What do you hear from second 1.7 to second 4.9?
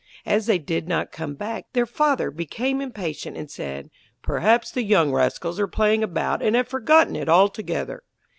their Father became impatient, and said: 'Perhaps the